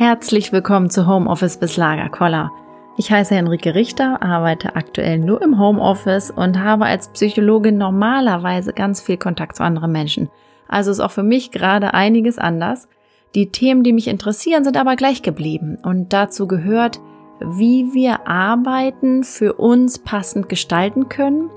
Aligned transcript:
Herzlich 0.00 0.50
willkommen 0.50 0.88
zu 0.88 1.06
Homeoffice 1.06 1.58
bis 1.58 1.76
Lagerkoller. 1.76 2.50
Ich 2.96 3.12
heiße 3.12 3.34
Henrike 3.34 3.74
Richter, 3.74 4.22
arbeite 4.22 4.74
aktuell 4.74 5.18
nur 5.18 5.42
im 5.42 5.58
Homeoffice 5.60 6.30
und 6.30 6.58
habe 6.58 6.86
als 6.86 7.08
Psychologin 7.08 7.76
normalerweise 7.76 8.72
ganz 8.72 9.02
viel 9.02 9.18
Kontakt 9.18 9.56
zu 9.56 9.62
anderen 9.62 9.92
Menschen. 9.92 10.30
Also 10.68 10.90
ist 10.90 11.00
auch 11.00 11.10
für 11.10 11.22
mich 11.22 11.50
gerade 11.50 11.92
einiges 11.92 12.38
anders. 12.38 12.88
Die 13.34 13.50
Themen, 13.50 13.82
die 13.82 13.92
mich 13.92 14.08
interessieren, 14.08 14.64
sind 14.64 14.78
aber 14.78 14.96
gleich 14.96 15.20
geblieben 15.20 15.76
und 15.82 16.14
dazu 16.14 16.48
gehört, 16.48 16.98
wie 17.38 17.92
wir 17.92 18.26
Arbeiten 18.26 19.22
für 19.22 19.52
uns 19.52 19.98
passend 19.98 20.48
gestalten 20.48 21.10
können 21.10 21.50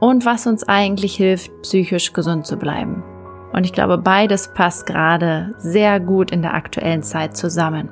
und 0.00 0.26
was 0.26 0.46
uns 0.46 0.68
eigentlich 0.68 1.16
hilft, 1.16 1.50
psychisch 1.62 2.12
gesund 2.12 2.46
zu 2.46 2.58
bleiben. 2.58 3.02
Und 3.56 3.64
ich 3.64 3.72
glaube, 3.72 3.96
beides 3.96 4.48
passt 4.52 4.84
gerade 4.84 5.54
sehr 5.56 5.98
gut 5.98 6.30
in 6.30 6.42
der 6.42 6.52
aktuellen 6.52 7.02
Zeit 7.02 7.38
zusammen. 7.38 7.88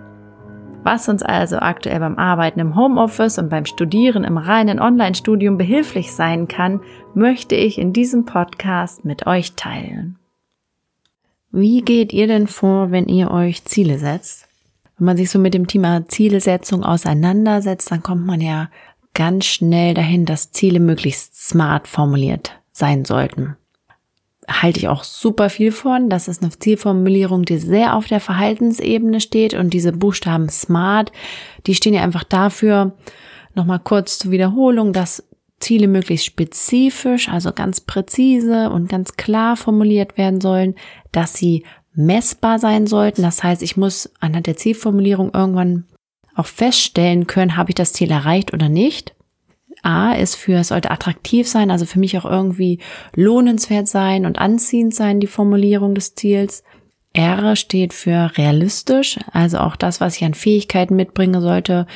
Was 0.82 1.08
uns 1.08 1.22
also 1.22 1.56
aktuell 1.56 1.98
beim 2.00 2.18
Arbeiten 2.18 2.60
im 2.60 2.76
Homeoffice 2.76 3.38
und 3.38 3.48
beim 3.48 3.64
Studieren 3.64 4.24
im 4.24 4.36
reinen 4.36 4.78
Online-Studium 4.78 5.56
behilflich 5.56 6.12
sein 6.12 6.48
kann, 6.48 6.82
möchte 7.14 7.54
ich 7.54 7.78
in 7.78 7.94
diesem 7.94 8.26
Podcast 8.26 9.06
mit 9.06 9.26
euch 9.26 9.54
teilen. 9.54 10.18
Wie 11.50 11.80
geht 11.80 12.12
ihr 12.12 12.26
denn 12.26 12.46
vor, 12.46 12.90
wenn 12.90 13.08
ihr 13.08 13.30
euch 13.30 13.64
Ziele 13.64 13.98
setzt? 13.98 14.46
Wenn 14.98 15.06
man 15.06 15.16
sich 15.16 15.30
so 15.30 15.38
mit 15.38 15.54
dem 15.54 15.66
Thema 15.66 16.06
Zielesetzung 16.06 16.84
auseinandersetzt, 16.84 17.90
dann 17.90 18.02
kommt 18.02 18.26
man 18.26 18.42
ja 18.42 18.68
ganz 19.14 19.46
schnell 19.46 19.94
dahin, 19.94 20.26
dass 20.26 20.52
Ziele 20.52 20.78
möglichst 20.78 21.48
smart 21.48 21.88
formuliert 21.88 22.60
sein 22.70 23.06
sollten 23.06 23.56
halte 24.48 24.78
ich 24.78 24.88
auch 24.88 25.04
super 25.04 25.50
viel 25.50 25.72
von. 25.72 26.10
Das 26.10 26.28
ist 26.28 26.42
eine 26.42 26.50
Zielformulierung, 26.50 27.44
die 27.44 27.58
sehr 27.58 27.96
auf 27.96 28.06
der 28.06 28.20
Verhaltensebene 28.20 29.20
steht 29.20 29.54
und 29.54 29.72
diese 29.72 29.92
Buchstaben 29.92 30.48
SMART, 30.48 31.12
die 31.66 31.74
stehen 31.74 31.94
ja 31.94 32.02
einfach 32.02 32.24
dafür, 32.24 32.92
nochmal 33.54 33.80
kurz 33.80 34.18
zur 34.18 34.30
Wiederholung, 34.30 34.92
dass 34.92 35.24
Ziele 35.60 35.88
möglichst 35.88 36.26
spezifisch, 36.26 37.28
also 37.28 37.52
ganz 37.52 37.80
präzise 37.80 38.70
und 38.70 38.88
ganz 38.88 39.16
klar 39.16 39.56
formuliert 39.56 40.18
werden 40.18 40.40
sollen, 40.40 40.74
dass 41.12 41.34
sie 41.34 41.64
messbar 41.94 42.58
sein 42.58 42.86
sollten. 42.86 43.22
Das 43.22 43.42
heißt, 43.42 43.62
ich 43.62 43.76
muss 43.76 44.12
anhand 44.20 44.46
der 44.46 44.56
Zielformulierung 44.56 45.30
irgendwann 45.32 45.84
auch 46.34 46.46
feststellen 46.46 47.26
können, 47.26 47.56
habe 47.56 47.70
ich 47.70 47.76
das 47.76 47.92
Ziel 47.92 48.10
erreicht 48.10 48.52
oder 48.52 48.68
nicht. 48.68 49.14
A 49.84 50.12
ist 50.12 50.34
für, 50.34 50.58
es 50.58 50.68
sollte 50.68 50.90
attraktiv 50.90 51.48
sein, 51.48 51.70
also 51.70 51.86
für 51.86 51.98
mich 51.98 52.16
auch 52.18 52.24
irgendwie 52.24 52.80
lohnenswert 53.14 53.88
sein 53.88 54.26
und 54.26 54.38
anziehend 54.38 54.94
sein, 54.94 55.20
die 55.20 55.26
Formulierung 55.26 55.94
des 55.94 56.14
Ziels. 56.14 56.62
R 57.12 57.54
steht 57.54 57.92
für 57.92 58.32
realistisch, 58.36 59.18
also 59.32 59.58
auch 59.58 59.76
das, 59.76 60.00
was 60.00 60.16
ich 60.16 60.24
an 60.24 60.34
Fähigkeiten 60.34 60.96
mitbringen 60.96 61.40
sollte. 61.40 61.86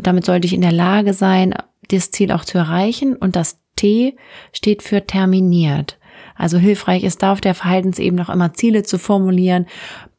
Damit 0.00 0.24
sollte 0.24 0.46
ich 0.46 0.54
in 0.54 0.62
der 0.62 0.72
Lage 0.72 1.12
sein, 1.12 1.54
das 1.88 2.10
Ziel 2.10 2.32
auch 2.32 2.44
zu 2.44 2.56
erreichen. 2.56 3.14
Und 3.14 3.36
das 3.36 3.58
T 3.76 4.16
steht 4.52 4.82
für 4.82 5.06
terminiert. 5.06 5.98
Also 6.34 6.58
hilfreich 6.58 7.04
ist 7.04 7.22
da 7.22 7.32
auf 7.32 7.40
der 7.40 7.54
Verhaltensebene 7.54 8.22
auch 8.22 8.32
immer 8.32 8.54
Ziele 8.54 8.82
zu 8.82 8.98
formulieren, 8.98 9.66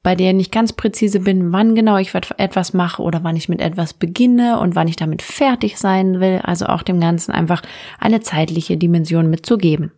bei 0.03 0.15
denen 0.15 0.39
ich 0.39 0.51
ganz 0.51 0.73
präzise 0.73 1.21
bin, 1.21 1.53
wann 1.53 1.75
genau 1.75 1.97
ich 1.97 2.13
etwas 2.37 2.73
mache 2.73 3.01
oder 3.01 3.23
wann 3.23 3.37
ich 3.37 3.49
mit 3.49 3.61
etwas 3.61 3.93
beginne 3.93 4.59
und 4.59 4.75
wann 4.75 4.89
ich 4.89 4.97
damit 4.97 5.21
fertig 5.21 5.77
sein 5.77 6.19
will. 6.19 6.41
Also 6.43 6.65
auch 6.65 6.83
dem 6.83 6.99
Ganzen 6.99 7.31
einfach 7.31 7.61
eine 7.99 8.19
zeitliche 8.19 8.77
Dimension 8.77 9.29
mitzugeben. 9.29 9.93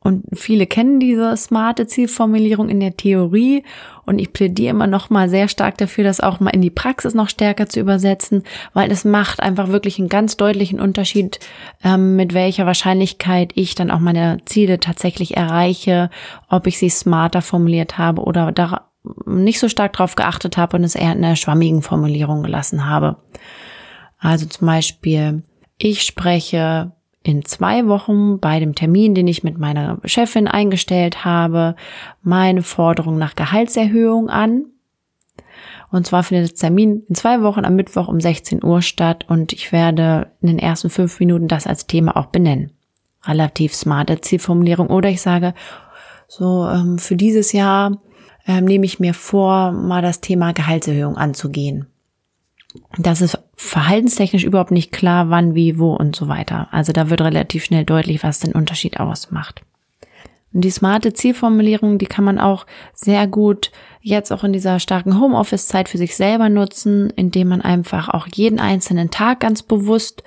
Und 0.00 0.24
viele 0.32 0.66
kennen 0.66 1.00
diese 1.00 1.36
smarte 1.36 1.86
Zielformulierung 1.86 2.68
in 2.68 2.78
der 2.78 2.96
Theorie 2.96 3.64
und 4.06 4.20
ich 4.20 4.32
plädiere 4.32 4.70
immer 4.70 4.86
noch 4.86 5.10
mal 5.10 5.28
sehr 5.28 5.48
stark 5.48 5.76
dafür, 5.76 6.04
das 6.04 6.20
auch 6.20 6.38
mal 6.38 6.50
in 6.50 6.62
die 6.62 6.70
Praxis 6.70 7.14
noch 7.14 7.28
stärker 7.28 7.66
zu 7.66 7.80
übersetzen, 7.80 8.44
weil 8.74 8.92
es 8.92 9.04
macht 9.04 9.40
einfach 9.40 9.68
wirklich 9.68 9.98
einen 9.98 10.08
ganz 10.08 10.36
deutlichen 10.36 10.80
Unterschied, 10.80 11.40
ähm, 11.82 12.14
mit 12.14 12.32
welcher 12.32 12.64
Wahrscheinlichkeit 12.64 13.50
ich 13.56 13.74
dann 13.74 13.90
auch 13.90 13.98
meine 13.98 14.38
Ziele 14.44 14.78
tatsächlich 14.78 15.36
erreiche, 15.36 16.10
ob 16.48 16.68
ich 16.68 16.78
sie 16.78 16.90
smarter 16.90 17.42
formuliert 17.42 17.98
habe 17.98 18.22
oder 18.22 18.52
da 18.52 18.87
nicht 19.26 19.60
so 19.60 19.68
stark 19.68 19.92
drauf 19.92 20.14
geachtet 20.14 20.56
habe 20.56 20.76
und 20.76 20.84
es 20.84 20.94
eher 20.94 21.12
in 21.12 21.24
einer 21.24 21.36
schwammigen 21.36 21.82
Formulierung 21.82 22.42
gelassen 22.42 22.88
habe. 22.88 23.16
Also 24.18 24.46
zum 24.46 24.66
Beispiel, 24.66 25.42
ich 25.76 26.02
spreche 26.02 26.92
in 27.22 27.44
zwei 27.44 27.86
Wochen 27.86 28.40
bei 28.40 28.58
dem 28.58 28.74
Termin, 28.74 29.14
den 29.14 29.28
ich 29.28 29.44
mit 29.44 29.58
meiner 29.58 29.98
Chefin 30.04 30.48
eingestellt 30.48 31.24
habe, 31.24 31.76
meine 32.22 32.62
Forderung 32.62 33.18
nach 33.18 33.34
Gehaltserhöhung 33.34 34.28
an. 34.30 34.66
Und 35.90 36.06
zwar 36.06 36.22
findet 36.22 36.50
der 36.50 36.56
Termin 36.56 37.04
in 37.08 37.14
zwei 37.14 37.42
Wochen 37.42 37.64
am 37.64 37.76
Mittwoch 37.76 38.08
um 38.08 38.20
16 38.20 38.62
Uhr 38.64 38.82
statt 38.82 39.24
und 39.28 39.52
ich 39.52 39.72
werde 39.72 40.32
in 40.40 40.48
den 40.48 40.58
ersten 40.58 40.90
fünf 40.90 41.18
Minuten 41.20 41.48
das 41.48 41.66
als 41.66 41.86
Thema 41.86 42.16
auch 42.16 42.26
benennen. 42.26 42.72
Relativ 43.24 43.74
smarte 43.74 44.20
Zielformulierung. 44.20 44.88
Oder 44.88 45.08
ich 45.08 45.20
sage, 45.20 45.54
so 46.28 46.68
ähm, 46.68 46.98
für 46.98 47.16
dieses 47.16 47.52
Jahr 47.52 47.98
ähm, 48.48 48.64
nehme 48.64 48.86
ich 48.86 48.98
mir 48.98 49.14
vor, 49.14 49.70
mal 49.70 50.02
das 50.02 50.20
Thema 50.20 50.52
Gehaltserhöhung 50.52 51.16
anzugehen. 51.16 51.86
Das 52.96 53.20
ist 53.20 53.38
verhaltenstechnisch 53.54 54.44
überhaupt 54.44 54.70
nicht 54.70 54.90
klar, 54.90 55.30
wann, 55.30 55.54
wie, 55.54 55.78
wo 55.78 55.94
und 55.94 56.16
so 56.16 56.28
weiter. 56.28 56.68
Also 56.70 56.92
da 56.92 57.10
wird 57.10 57.20
relativ 57.20 57.64
schnell 57.64 57.84
deutlich, 57.84 58.22
was 58.22 58.40
den 58.40 58.52
Unterschied 58.52 58.98
ausmacht. 58.98 59.62
Und 60.52 60.62
die 60.62 60.70
smarte 60.70 61.12
Zielformulierung, 61.12 61.98
die 61.98 62.06
kann 62.06 62.24
man 62.24 62.38
auch 62.38 62.66
sehr 62.94 63.26
gut 63.26 63.70
jetzt 64.00 64.32
auch 64.32 64.44
in 64.44 64.54
dieser 64.54 64.80
starken 64.80 65.20
Homeoffice-Zeit 65.20 65.88
für 65.90 65.98
sich 65.98 66.16
selber 66.16 66.48
nutzen, 66.48 67.10
indem 67.10 67.48
man 67.48 67.60
einfach 67.60 68.08
auch 68.08 68.26
jeden 68.32 68.58
einzelnen 68.58 69.10
Tag 69.10 69.40
ganz 69.40 69.62
bewusst 69.62 70.22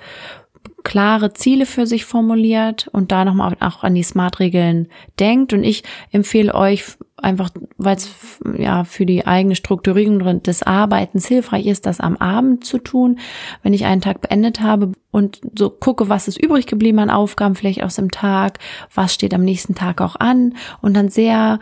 klare 0.84 1.32
Ziele 1.32 1.66
für 1.66 1.86
sich 1.86 2.04
formuliert 2.04 2.88
und 2.92 3.10
da 3.10 3.24
nochmal 3.24 3.56
auch 3.60 3.82
an 3.82 3.94
die 3.94 4.02
Smart-Regeln 4.02 4.88
denkt. 5.18 5.52
Und 5.52 5.64
ich 5.64 5.82
empfehle 6.12 6.54
euch 6.54 6.84
einfach, 7.22 7.50
weil 7.78 7.96
es 7.96 8.10
ja 8.56 8.84
für 8.84 9.06
die 9.06 9.26
eigene 9.26 9.54
Strukturierung 9.54 10.42
des 10.42 10.62
Arbeitens 10.62 11.26
hilfreich 11.26 11.66
ist, 11.66 11.86
das 11.86 12.00
am 12.00 12.16
Abend 12.16 12.64
zu 12.64 12.78
tun, 12.78 13.18
wenn 13.62 13.74
ich 13.74 13.84
einen 13.84 14.00
Tag 14.00 14.20
beendet 14.20 14.60
habe 14.60 14.92
und 15.10 15.40
so 15.56 15.70
gucke, 15.70 16.08
was 16.08 16.28
ist 16.28 16.42
übrig 16.42 16.66
geblieben 16.66 16.98
an 16.98 17.10
Aufgaben 17.10 17.54
vielleicht 17.54 17.82
aus 17.82 17.96
dem 17.96 18.10
Tag, 18.10 18.58
was 18.94 19.14
steht 19.14 19.34
am 19.34 19.44
nächsten 19.44 19.74
Tag 19.74 20.00
auch 20.00 20.16
an 20.16 20.54
und 20.80 20.94
dann 20.94 21.08
sehr 21.08 21.60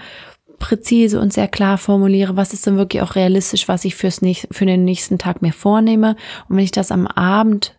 präzise 0.58 1.20
und 1.20 1.32
sehr 1.32 1.48
klar 1.48 1.78
formuliere, 1.78 2.36
was 2.36 2.52
ist 2.52 2.66
denn 2.66 2.76
wirklich 2.76 3.02
auch 3.02 3.16
realistisch, 3.16 3.66
was 3.66 3.84
ich 3.84 3.96
fürs 3.96 4.22
nicht, 4.22 4.46
für 4.50 4.66
den 4.66 4.84
nächsten 4.84 5.18
Tag 5.18 5.42
mir 5.42 5.52
vornehme. 5.52 6.16
Und 6.48 6.56
wenn 6.56 6.64
ich 6.64 6.70
das 6.70 6.92
am 6.92 7.06
Abend 7.06 7.76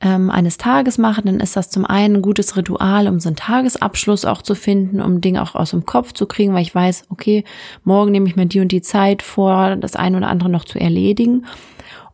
ähm, 0.00 0.30
eines 0.30 0.58
Tages 0.58 0.96
mache, 0.96 1.22
dann 1.22 1.40
ist 1.40 1.56
das 1.56 1.70
zum 1.70 1.84
einen 1.84 2.16
ein 2.16 2.22
gutes 2.22 2.56
Ritual, 2.56 3.08
um 3.08 3.18
so 3.18 3.28
einen 3.28 3.36
Tagesabschluss 3.36 4.24
auch 4.24 4.42
zu 4.42 4.54
finden, 4.54 5.00
um 5.00 5.20
Dinge 5.20 5.42
auch 5.42 5.54
aus 5.54 5.70
dem 5.70 5.86
Kopf 5.86 6.12
zu 6.12 6.26
kriegen, 6.26 6.54
weil 6.54 6.62
ich 6.62 6.74
weiß, 6.74 7.04
okay, 7.10 7.44
morgen 7.84 8.12
nehme 8.12 8.28
ich 8.28 8.36
mir 8.36 8.46
die 8.46 8.60
und 8.60 8.70
die 8.70 8.82
Zeit 8.82 9.22
vor, 9.22 9.76
das 9.76 9.96
eine 9.96 10.16
oder 10.16 10.28
andere 10.28 10.50
noch 10.50 10.64
zu 10.64 10.78
erledigen. 10.78 11.46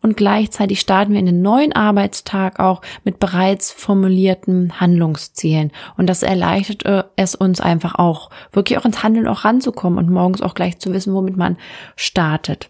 Und 0.01 0.19
gleichzeitig 0.19 0.81
starten 0.81 1.13
wir 1.13 1.21
in 1.21 1.27
den 1.27 1.41
neuen 1.41 1.73
Arbeitstag 1.73 2.61
auch 2.61 2.83
mit 3.05 3.19
bereits 3.19 3.73
formulierten 3.73 4.79
Handlungszielen. 4.79 5.73
Und 5.97 6.09
das 6.09 6.23
erleichtert 6.23 6.85
äh, 6.85 7.05
es 7.17 7.35
uns 7.35 7.59
einfach 7.61 7.95
auch, 7.95 8.29
wirklich 8.53 8.79
auch 8.79 8.85
ins 8.85 9.03
Handeln 9.03 9.27
auch 9.27 9.47
ranzukommen 9.47 9.99
und 9.99 10.11
morgens 10.11 10.43
auch 10.43 10.53
gleich 10.53 10.79
zu 10.79 10.93
wissen, 10.93 11.15
womit 11.15 11.39
man 11.39 11.57
startet 11.97 12.69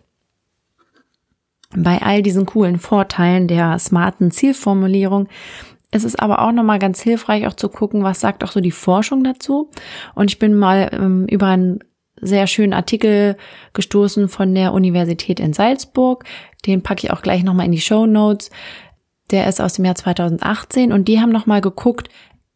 bei 1.76 2.02
all 2.02 2.22
diesen 2.22 2.46
coolen 2.46 2.78
Vorteilen 2.78 3.48
der 3.48 3.78
smarten 3.78 4.30
Zielformulierung 4.30 5.28
ist 5.94 6.04
es 6.04 6.16
aber 6.16 6.40
auch 6.40 6.52
nochmal 6.52 6.80
ganz 6.80 7.00
hilfreich, 7.00 7.46
auch 7.46 7.54
zu 7.54 7.68
gucken, 7.68 8.02
was 8.02 8.20
sagt 8.20 8.42
auch 8.42 8.50
so 8.50 8.60
die 8.60 8.72
Forschung 8.72 9.22
dazu. 9.22 9.70
Und 10.16 10.30
ich 10.30 10.40
bin 10.40 10.54
mal 10.54 10.90
ähm, 10.92 11.26
über 11.26 11.46
einen 11.46 11.78
sehr 12.20 12.46
schönen 12.46 12.72
Artikel 12.72 13.36
gestoßen 13.74 14.28
von 14.28 14.54
der 14.54 14.72
Universität 14.72 15.38
in 15.38 15.52
Salzburg. 15.52 16.24
Den 16.66 16.82
packe 16.82 17.06
ich 17.06 17.12
auch 17.12 17.22
gleich 17.22 17.44
nochmal 17.44 17.66
in 17.66 17.72
die 17.72 17.80
Show 17.80 18.06
Notes. 18.06 18.50
Der 19.30 19.48
ist 19.48 19.60
aus 19.60 19.74
dem 19.74 19.84
Jahr 19.84 19.94
2018 19.94 20.92
und 20.92 21.06
die 21.06 21.20
haben 21.20 21.30
nochmal 21.30 21.60
geguckt, 21.60 22.08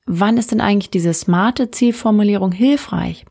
wann 0.05 0.37
ist 0.37 0.51
denn 0.51 0.61
eigentlich 0.61 0.91
diese 0.91 1.15
smarte 1.15 1.71
Zielformulierung 1.71 2.51
hilfreich? 2.51 3.25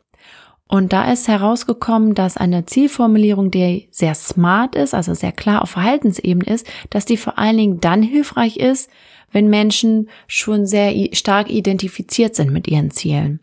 Und 0.67 0.91
da 0.91 1.11
ist 1.11 1.27
herausgekommen, 1.27 2.13
dass 2.13 2.35
eine 2.35 2.65
Zielformulierung, 2.65 3.51
die 3.51 3.87
sehr 3.91 4.15
smart 4.15 4.75
ist, 4.75 4.93
also 4.93 5.13
sehr 5.13 5.31
klar 5.31 5.61
auf 5.61 5.69
Verhaltensebene 5.71 6.45
ist, 6.45 6.67
dass 6.89 7.05
die 7.05 7.17
vor 7.17 7.37
allen 7.37 7.57
Dingen 7.57 7.79
dann 7.79 8.01
hilfreich 8.01 8.57
ist, 8.57 8.89
wenn 9.31 9.49
Menschen 9.49 10.09
schon 10.27 10.65
sehr 10.65 10.93
stark 11.13 11.49
identifiziert 11.49 12.35
sind 12.35 12.51
mit 12.51 12.67
ihren 12.67 12.91
Zielen. 12.91 13.39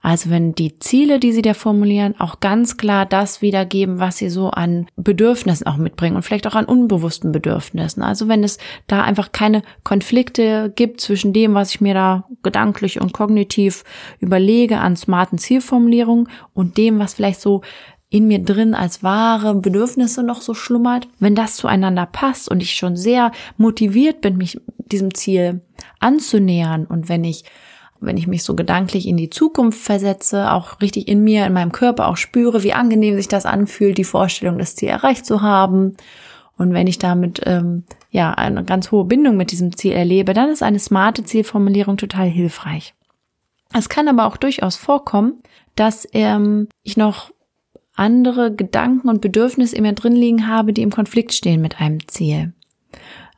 Also 0.00 0.30
wenn 0.30 0.54
die 0.54 0.78
Ziele, 0.78 1.18
die 1.18 1.32
sie 1.32 1.42
da 1.42 1.54
formulieren, 1.54 2.14
auch 2.18 2.40
ganz 2.40 2.76
klar 2.76 3.06
das 3.06 3.42
wiedergeben, 3.42 3.98
was 4.00 4.18
sie 4.18 4.28
so 4.28 4.50
an 4.50 4.86
Bedürfnissen 4.96 5.66
auch 5.66 5.76
mitbringen 5.76 6.16
und 6.16 6.22
vielleicht 6.22 6.46
auch 6.46 6.54
an 6.54 6.64
unbewussten 6.64 7.32
Bedürfnissen. 7.32 8.02
Also 8.02 8.28
wenn 8.28 8.44
es 8.44 8.58
da 8.86 9.02
einfach 9.02 9.32
keine 9.32 9.62
Konflikte 9.82 10.72
gibt 10.74 11.00
zwischen 11.00 11.32
dem, 11.32 11.54
was 11.54 11.70
ich 11.70 11.80
mir 11.80 11.94
da 11.94 12.24
gedanklich 12.42 13.00
und 13.00 13.12
kognitiv 13.12 13.84
überlege 14.20 14.78
an 14.78 14.96
smarten 14.96 15.38
Zielformulierungen 15.38 16.28
und 16.52 16.76
dem, 16.76 16.98
was 16.98 17.14
vielleicht 17.14 17.40
so 17.40 17.62
in 18.14 18.28
mir 18.28 18.38
drin 18.38 18.74
als 18.74 19.02
wahre 19.02 19.56
Bedürfnisse 19.56 20.22
noch 20.22 20.40
so 20.40 20.54
schlummert. 20.54 21.08
Wenn 21.18 21.34
das 21.34 21.56
zueinander 21.56 22.06
passt 22.06 22.48
und 22.48 22.62
ich 22.62 22.74
schon 22.74 22.94
sehr 22.94 23.32
motiviert 23.56 24.20
bin, 24.20 24.36
mich 24.36 24.60
diesem 24.78 25.14
Ziel 25.14 25.62
anzunähern 25.98 26.86
und 26.86 27.08
wenn 27.08 27.24
ich 27.24 27.44
wenn 28.06 28.16
ich 28.16 28.26
mich 28.26 28.42
so 28.42 28.54
gedanklich 28.54 29.06
in 29.06 29.16
die 29.16 29.30
Zukunft 29.30 29.80
versetze, 29.80 30.52
auch 30.52 30.80
richtig 30.80 31.08
in 31.08 31.22
mir, 31.22 31.46
in 31.46 31.52
meinem 31.52 31.72
Körper 31.72 32.08
auch 32.08 32.16
spüre, 32.16 32.62
wie 32.62 32.72
angenehm 32.72 33.16
sich 33.16 33.28
das 33.28 33.46
anfühlt, 33.46 33.98
die 33.98 34.04
Vorstellung, 34.04 34.58
das 34.58 34.76
Ziel 34.76 34.88
erreicht 34.88 35.26
zu 35.26 35.42
haben. 35.42 35.96
Und 36.56 36.72
wenn 36.72 36.86
ich 36.86 36.98
damit 36.98 37.40
ähm, 37.46 37.84
ja 38.10 38.32
eine 38.32 38.64
ganz 38.64 38.90
hohe 38.90 39.04
Bindung 39.04 39.36
mit 39.36 39.50
diesem 39.50 39.76
Ziel 39.76 39.92
erlebe, 39.92 40.34
dann 40.34 40.50
ist 40.50 40.62
eine 40.62 40.78
smarte 40.78 41.24
Zielformulierung 41.24 41.96
total 41.96 42.28
hilfreich. 42.28 42.94
Es 43.72 43.88
kann 43.88 44.08
aber 44.08 44.26
auch 44.26 44.36
durchaus 44.36 44.76
vorkommen, 44.76 45.40
dass 45.74 46.08
ähm, 46.12 46.68
ich 46.82 46.96
noch 46.96 47.32
andere 47.96 48.54
Gedanken 48.54 49.08
und 49.08 49.20
Bedürfnisse 49.20 49.76
in 49.76 49.82
mir 49.82 49.92
drin 49.92 50.14
liegen 50.14 50.48
habe, 50.48 50.72
die 50.72 50.82
im 50.82 50.90
Konflikt 50.90 51.32
stehen 51.32 51.60
mit 51.60 51.80
einem 51.80 52.06
Ziel. 52.08 52.52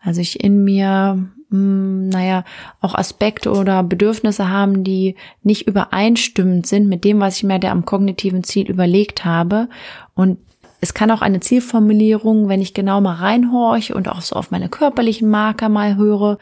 Also 0.02 0.20
ich 0.20 0.42
in 0.42 0.64
mir, 0.64 1.28
naja, 1.48 2.44
auch 2.81 2.94
Aspekte 2.94 3.52
oder 3.52 3.82
Bedürfnisse 3.82 4.48
haben, 4.48 4.82
die 4.82 5.14
nicht 5.43 5.69
übereinstimmend 5.69 6.66
sind 6.66 6.88
mit 6.88 7.04
dem, 7.04 7.20
was 7.20 7.37
ich 7.37 7.44
mir 7.44 7.58
da 7.58 7.70
am 7.70 7.84
kognitiven 7.84 8.43
Ziel 8.43 8.69
überlegt 8.69 9.25
habe. 9.25 9.69
Und 10.14 10.38
es 10.81 10.93
kann 10.93 11.10
auch 11.10 11.22
eine 11.22 11.40
Zielformulierung, 11.40 12.48
wenn 12.48 12.60
ich 12.60 12.75
genau 12.75 13.00
mal 13.00 13.14
reinhorche 13.14 13.94
und 13.94 14.08
auch 14.08 14.20
so 14.20 14.37
auf 14.37 14.50
meine 14.50 14.69
körperlichen 14.69 15.28
Marker 15.31 15.69
mal 15.69 15.96
höre, 15.96 16.38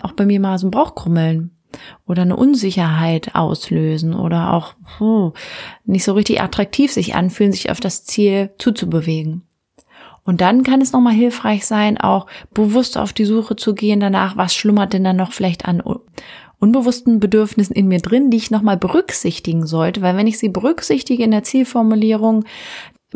auch 0.00 0.12
bei 0.12 0.26
mir 0.26 0.40
mal 0.40 0.58
so 0.58 0.66
ein 0.66 0.70
Bauchkrummeln 0.72 1.50
oder 2.06 2.22
eine 2.22 2.36
Unsicherheit 2.36 3.34
auslösen 3.34 4.14
oder 4.14 4.52
auch 4.52 4.74
puh, 4.98 5.32
nicht 5.84 6.04
so 6.04 6.14
richtig 6.14 6.40
attraktiv 6.40 6.92
sich 6.92 7.14
anfühlen, 7.14 7.52
sich 7.52 7.70
auf 7.70 7.80
das 7.80 8.04
Ziel 8.04 8.50
zuzubewegen. 8.58 9.42
Und 10.30 10.40
dann 10.40 10.62
kann 10.62 10.80
es 10.80 10.92
nochmal 10.92 11.12
hilfreich 11.12 11.66
sein, 11.66 11.98
auch 11.98 12.28
bewusst 12.54 12.96
auf 12.96 13.12
die 13.12 13.24
Suche 13.24 13.56
zu 13.56 13.74
gehen 13.74 13.98
danach, 13.98 14.36
was 14.36 14.54
schlummert 14.54 14.92
denn 14.92 15.02
dann 15.02 15.16
noch 15.16 15.32
vielleicht 15.32 15.64
an 15.64 15.82
unbewussten 16.60 17.18
Bedürfnissen 17.18 17.74
in 17.74 17.88
mir 17.88 17.98
drin, 17.98 18.30
die 18.30 18.36
ich 18.36 18.52
nochmal 18.52 18.76
berücksichtigen 18.76 19.66
sollte, 19.66 20.02
weil 20.02 20.16
wenn 20.16 20.28
ich 20.28 20.38
sie 20.38 20.48
berücksichtige 20.48 21.24
in 21.24 21.32
der 21.32 21.42
Zielformulierung, 21.42 22.44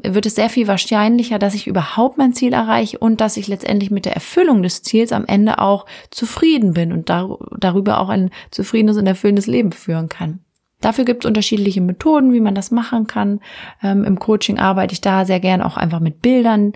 wird 0.02 0.26
es 0.26 0.34
sehr 0.34 0.50
viel 0.50 0.66
wahrscheinlicher, 0.66 1.38
dass 1.38 1.54
ich 1.54 1.68
überhaupt 1.68 2.18
mein 2.18 2.32
Ziel 2.32 2.52
erreiche 2.52 2.98
und 2.98 3.20
dass 3.20 3.36
ich 3.36 3.46
letztendlich 3.46 3.92
mit 3.92 4.06
der 4.06 4.14
Erfüllung 4.14 4.64
des 4.64 4.82
Ziels 4.82 5.12
am 5.12 5.24
Ende 5.24 5.60
auch 5.60 5.86
zufrieden 6.10 6.72
bin 6.72 6.92
und 6.92 7.10
dar 7.10 7.38
darüber 7.56 8.00
auch 8.00 8.08
ein 8.08 8.30
zufriedenes 8.50 8.96
und 8.96 9.06
erfüllendes 9.06 9.46
Leben 9.46 9.70
führen 9.70 10.08
kann. 10.08 10.43
Dafür 10.84 11.04
gibt 11.04 11.24
es 11.24 11.28
unterschiedliche 11.28 11.80
Methoden, 11.80 12.32
wie 12.34 12.40
man 12.40 12.54
das 12.54 12.70
machen 12.70 13.06
kann. 13.06 13.40
Ähm, 13.82 14.04
Im 14.04 14.18
Coaching 14.18 14.58
arbeite 14.58 14.92
ich 14.92 15.00
da 15.00 15.24
sehr 15.24 15.40
gern 15.40 15.62
auch 15.62 15.78
einfach 15.78 16.00
mit 16.00 16.20
Bildern, 16.20 16.74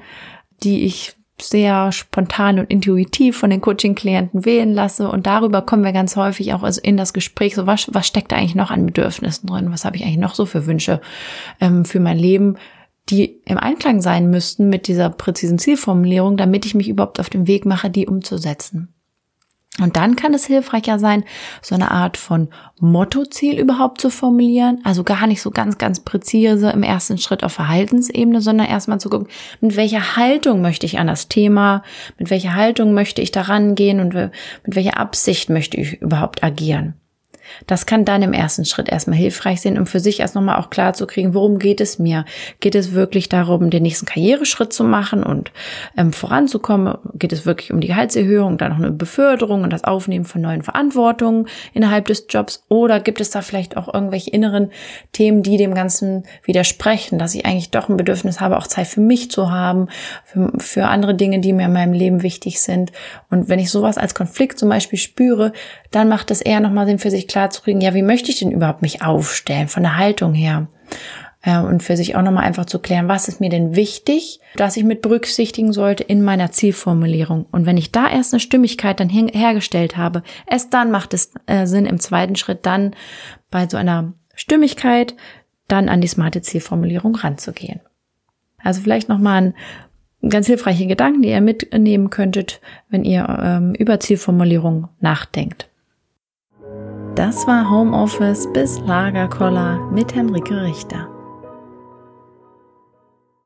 die 0.62 0.84
ich 0.84 1.14
sehr 1.40 1.92
spontan 1.92 2.58
und 2.58 2.70
intuitiv 2.70 3.36
von 3.36 3.50
den 3.50 3.60
Coaching-Klienten 3.60 4.44
wählen 4.44 4.72
lasse. 4.72 5.10
Und 5.10 5.26
darüber 5.26 5.62
kommen 5.62 5.84
wir 5.84 5.92
ganz 5.92 6.16
häufig 6.16 6.54
auch 6.54 6.62
also 6.62 6.80
in 6.82 6.96
das 6.96 7.12
Gespräch, 7.12 7.54
so 7.54 7.66
was, 7.66 7.92
was 7.92 8.06
steckt 8.06 8.32
da 8.32 8.36
eigentlich 8.36 8.54
noch 8.54 8.70
an 8.70 8.86
Bedürfnissen 8.86 9.46
drin? 9.46 9.70
Was 9.70 9.84
habe 9.84 9.96
ich 9.96 10.04
eigentlich 10.04 10.16
noch 10.16 10.34
so 10.34 10.46
für 10.46 10.66
Wünsche 10.66 11.00
ähm, 11.60 11.84
für 11.84 12.00
mein 12.00 12.18
Leben? 12.18 12.56
die 13.10 13.40
im 13.46 13.56
Einklang 13.56 14.02
sein 14.02 14.28
müssten 14.28 14.68
mit 14.68 14.86
dieser 14.86 15.08
präzisen 15.08 15.58
Zielformulierung, 15.58 16.36
damit 16.36 16.66
ich 16.66 16.74
mich 16.74 16.90
überhaupt 16.90 17.20
auf 17.20 17.30
den 17.30 17.46
Weg 17.46 17.64
mache, 17.64 17.88
die 17.88 18.06
umzusetzen. 18.06 18.92
Und 19.80 19.96
dann 19.96 20.16
kann 20.16 20.34
es 20.34 20.46
hilfreicher 20.46 20.98
sein, 20.98 21.24
so 21.62 21.74
eine 21.74 21.90
Art 21.90 22.16
von 22.16 22.48
Mottoziel 22.80 23.58
überhaupt 23.58 24.00
zu 24.00 24.10
formulieren. 24.10 24.80
Also 24.84 25.04
gar 25.04 25.26
nicht 25.26 25.40
so 25.40 25.50
ganz, 25.50 25.78
ganz 25.78 26.00
präzise 26.00 26.70
im 26.70 26.82
ersten 26.82 27.18
Schritt 27.18 27.44
auf 27.44 27.52
Verhaltensebene, 27.52 28.40
sondern 28.40 28.66
erstmal 28.66 29.00
zu 29.00 29.08
gucken, 29.08 29.28
mit 29.60 29.76
welcher 29.76 30.16
Haltung 30.16 30.62
möchte 30.62 30.86
ich 30.86 30.98
an 30.98 31.06
das 31.06 31.28
Thema, 31.28 31.82
mit 32.18 32.30
welcher 32.30 32.54
Haltung 32.54 32.92
möchte 32.92 33.22
ich 33.22 33.30
daran 33.30 33.74
gehen 33.74 34.00
und 34.00 34.14
mit 34.14 34.32
welcher 34.64 34.98
Absicht 34.98 35.50
möchte 35.50 35.76
ich 35.76 36.00
überhaupt 36.00 36.42
agieren. 36.42 36.94
Das 37.66 37.86
kann 37.86 38.04
dann 38.04 38.22
im 38.22 38.32
ersten 38.32 38.64
Schritt 38.64 38.88
erstmal 38.88 39.18
hilfreich 39.18 39.60
sein, 39.60 39.78
um 39.78 39.86
für 39.86 40.00
sich 40.00 40.20
erst 40.20 40.34
nochmal 40.34 40.56
auch 40.56 40.70
klar 40.70 40.94
zu 40.94 41.06
kriegen, 41.06 41.34
worum 41.34 41.58
geht 41.58 41.80
es 41.80 41.98
mir? 41.98 42.24
Geht 42.60 42.74
es 42.74 42.92
wirklich 42.92 43.28
darum, 43.28 43.70
den 43.70 43.82
nächsten 43.82 44.06
Karriereschritt 44.06 44.72
zu 44.72 44.84
machen 44.84 45.22
und 45.22 45.52
ähm, 45.96 46.12
voranzukommen? 46.12 46.96
Geht 47.14 47.32
es 47.32 47.46
wirklich 47.46 47.72
um 47.72 47.80
die 47.80 47.88
Gehaltserhöhung, 47.88 48.58
dann 48.58 48.70
noch 48.70 48.78
eine 48.78 48.90
Beförderung 48.90 49.62
und 49.62 49.72
das 49.72 49.84
Aufnehmen 49.84 50.24
von 50.24 50.40
neuen 50.40 50.62
Verantwortungen 50.62 51.46
innerhalb 51.72 52.06
des 52.06 52.26
Jobs? 52.28 52.64
Oder 52.68 53.00
gibt 53.00 53.20
es 53.20 53.30
da 53.30 53.42
vielleicht 53.42 53.76
auch 53.76 53.92
irgendwelche 53.92 54.30
inneren 54.30 54.70
Themen, 55.12 55.42
die 55.42 55.56
dem 55.56 55.74
Ganzen 55.74 56.24
widersprechen, 56.44 57.18
dass 57.18 57.34
ich 57.34 57.46
eigentlich 57.46 57.70
doch 57.70 57.88
ein 57.88 57.96
Bedürfnis 57.96 58.40
habe, 58.40 58.56
auch 58.56 58.66
Zeit 58.66 58.86
für 58.86 59.00
mich 59.00 59.30
zu 59.30 59.50
haben, 59.50 59.88
für, 60.24 60.52
für 60.58 60.86
andere 60.86 61.14
Dinge, 61.14 61.40
die 61.40 61.52
mir 61.52 61.66
in 61.66 61.72
meinem 61.72 61.92
Leben 61.92 62.22
wichtig 62.22 62.60
sind? 62.60 62.92
Und 63.30 63.48
wenn 63.48 63.58
ich 63.58 63.70
sowas 63.70 63.98
als 63.98 64.14
Konflikt 64.14 64.58
zum 64.58 64.68
Beispiel 64.68 64.98
spüre, 64.98 65.52
dann 65.90 66.08
macht 66.08 66.30
es 66.30 66.40
eher 66.40 66.60
nochmal 66.60 66.86
Sinn 66.86 66.98
für 66.98 67.10
sich 67.10 67.28
klar 67.28 67.37
zu 67.46 67.62
kriegen, 67.62 67.80
ja, 67.80 67.94
wie 67.94 68.02
möchte 68.02 68.30
ich 68.30 68.38
denn 68.38 68.50
überhaupt 68.50 68.82
mich 68.82 69.02
aufstellen 69.02 69.68
von 69.68 69.82
der 69.82 69.96
Haltung 69.96 70.34
her? 70.34 70.68
Äh, 71.42 71.58
und 71.58 71.82
für 71.82 71.96
sich 71.96 72.16
auch 72.16 72.22
nochmal 72.22 72.44
einfach 72.44 72.66
zu 72.66 72.78
klären, 72.78 73.08
was 73.08 73.28
ist 73.28 73.40
mir 73.40 73.50
denn 73.50 73.76
wichtig, 73.76 74.40
dass 74.56 74.76
ich 74.76 74.84
mit 74.84 75.02
berücksichtigen 75.02 75.72
sollte 75.72 76.02
in 76.02 76.22
meiner 76.22 76.50
Zielformulierung. 76.50 77.46
Und 77.50 77.66
wenn 77.66 77.76
ich 77.76 77.92
da 77.92 78.08
erst 78.08 78.32
eine 78.32 78.40
Stimmigkeit 78.40 79.00
dann 79.00 79.08
hergestellt 79.08 79.96
habe, 79.96 80.22
erst 80.46 80.74
dann 80.74 80.90
macht 80.90 81.14
es 81.14 81.32
äh, 81.46 81.66
Sinn, 81.66 81.86
im 81.86 82.00
zweiten 82.00 82.36
Schritt 82.36 82.66
dann 82.66 82.94
bei 83.50 83.68
so 83.68 83.76
einer 83.76 84.12
Stimmigkeit 84.34 85.14
dann 85.68 85.88
an 85.88 86.00
die 86.00 86.08
smarte 86.08 86.42
Zielformulierung 86.42 87.14
ranzugehen. 87.14 87.80
Also 88.62 88.80
vielleicht 88.80 89.08
nochmal 89.08 89.54
ein 90.22 90.30
ganz 90.30 90.46
hilfreiche 90.46 90.86
Gedanken, 90.86 91.22
die 91.22 91.28
ihr 91.28 91.40
mitnehmen 91.40 92.10
könntet, 92.10 92.60
wenn 92.88 93.04
ihr 93.04 93.26
ähm, 93.40 93.74
über 93.74 94.00
Zielformulierung 94.00 94.88
nachdenkt. 95.00 95.68
Das 97.18 97.48
war 97.48 97.68
Homeoffice 97.68 98.46
bis 98.52 98.78
Lagerkoller 98.78 99.80
mit 99.90 100.14
Henrike 100.14 100.62
Richter. 100.62 101.17